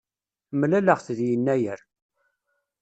[0.59, 1.79] Mlaleɣ-t deg yennayer.